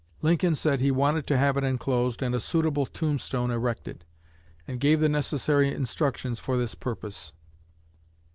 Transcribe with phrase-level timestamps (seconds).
[0.23, 4.03] Lincoln said he wanted to 'have it enclosed, and a suitable tombstone erected,'"
[4.67, 7.33] and gave the necessary instructions for this purpose.